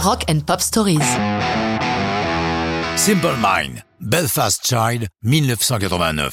[0.00, 1.00] Rock and Pop Stories.
[2.96, 6.32] Simple Mind, Belfast Child, 1989.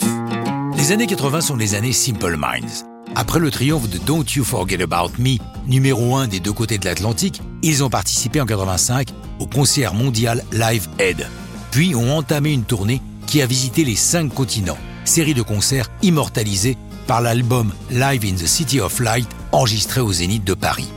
[0.77, 2.85] Les années 80 sont les années Simple Minds.
[3.15, 6.85] Après le triomphe de Don't You Forget About Me, numéro 1 des deux côtés de
[6.85, 9.07] l'Atlantique, ils ont participé en 85
[9.39, 11.25] au concert mondial Live Aid.
[11.71, 16.77] Puis ont entamé une tournée qui a visité les cinq continents, série de concerts immortalisés
[17.07, 20.87] par l'album Live in the City of Light enregistré au Zénith de Paris.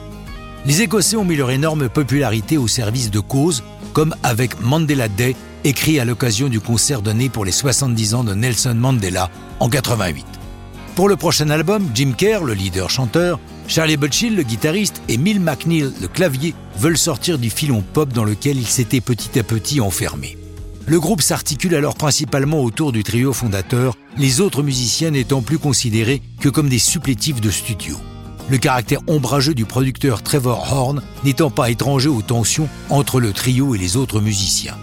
[0.67, 5.37] Les Écossais ont mis leur énorme popularité au service de causes, comme avec Mandela Day,
[5.65, 10.27] écrit à l'occasion du concert donné pour les 70 ans de Nelson Mandela en 88.
[10.95, 13.39] Pour le prochain album, Jim Kerr, le leader-chanteur,
[13.69, 18.25] Charlie Butchill, le guitariste, et Mill McNeil, le clavier, veulent sortir du filon pop dans
[18.25, 20.37] lequel ils s'étaient petit à petit enfermés.
[20.87, 26.23] Le groupe s'articule alors principalement autour du trio fondateur, les autres musiciens n'étant plus considérés
[26.41, 27.97] que comme des supplétifs de studio.
[28.51, 33.75] Le caractère ombrageux du producteur Trevor Horn n'étant pas étranger aux tensions entre le trio
[33.75, 34.77] et les autres musiciens.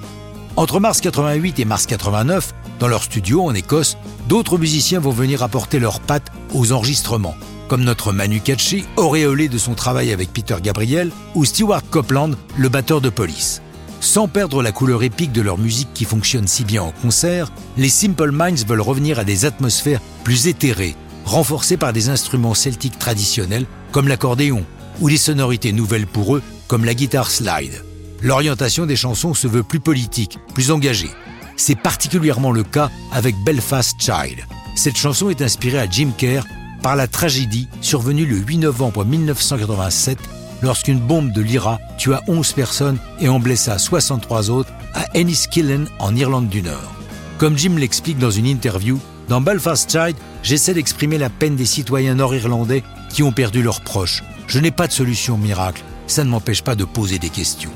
[0.55, 3.97] Entre mars 88 et mars 89, dans leur studio en Écosse,
[4.29, 7.35] d'autres musiciens vont venir apporter leurs pattes aux enregistrements,
[7.67, 12.69] comme notre Manu Katché, auréolé de son travail avec Peter Gabriel, ou Stewart Copeland, le
[12.69, 13.63] batteur de police.
[13.99, 17.89] Sans perdre la couleur épique de leur musique qui fonctionne si bien en concert, les
[17.89, 20.95] Simple Minds veulent revenir à des atmosphères plus éthérées,
[21.25, 24.63] renforcées par des instruments celtiques traditionnels comme l'accordéon,
[25.01, 27.83] ou des sonorités nouvelles pour eux comme la guitare slide
[28.25, 31.11] l'orientation des chansons se veut plus politique, plus engagée.
[31.57, 34.43] C'est particulièrement le cas avec Belfast Child.
[34.75, 36.43] Cette chanson est inspirée à Jim Kerr
[36.81, 40.17] par la tragédie survenue le 8 novembre 1987
[40.61, 46.15] lorsqu'une bombe de l'IRA tua 11 personnes et en blessa 63 autres à Enniskillen en
[46.15, 46.93] Irlande du Nord.
[47.37, 52.15] Comme Jim l'explique dans une interview, dans Belfast Child, j'essaie d'exprimer la peine des citoyens
[52.15, 54.23] nord-irlandais qui ont perdu leurs proches.
[54.47, 57.71] Je n'ai pas de solution miracle, ça ne m'empêche pas de poser des questions.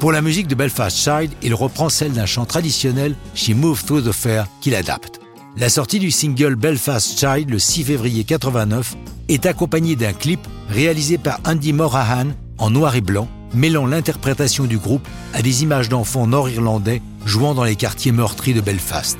[0.00, 4.02] Pour la musique de Belfast Child, il reprend celle d'un chant traditionnel She Move Through
[4.02, 5.20] the Fair qu'il adapte.
[5.56, 8.96] La sortie du single Belfast Child le 6 février 89
[9.28, 12.28] est accompagnée d'un clip réalisé par Andy Morahan
[12.58, 17.64] en noir et blanc, mêlant l'interprétation du groupe à des images d'enfants nord-irlandais jouant dans
[17.64, 19.18] les quartiers meurtris de Belfast.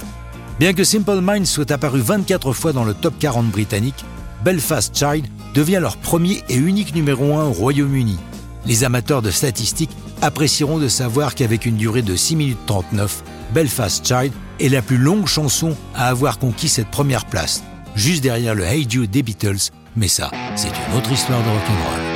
[0.61, 4.05] Bien que Simple Minds soit apparu 24 fois dans le top 40 britannique,
[4.45, 8.19] Belfast Child devient leur premier et unique numéro 1 au Royaume-Uni.
[8.67, 13.23] Les amateurs de statistiques apprécieront de savoir qu'avec une durée de 6 minutes 39,
[13.55, 17.63] Belfast Child est la plus longue chanson à avoir conquis cette première place,
[17.95, 22.10] juste derrière le Hey Jude des Beatles, mais ça, c'est une autre histoire de rock'n'roll.